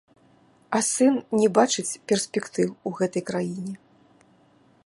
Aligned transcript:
А 0.77 0.79
сын 0.91 1.15
не 1.41 1.49
бачыць 1.59 1.87
перспектыў 2.13 2.67
у 2.91 2.97
гэтай 3.03 3.23
краіне. 3.29 3.75